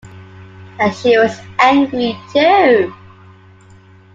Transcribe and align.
And 0.79 0.95
she 0.95 1.15
was 1.15 1.39
angry, 1.59 2.17
too. 2.33 2.91